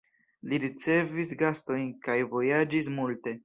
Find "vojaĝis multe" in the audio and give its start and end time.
2.35-3.39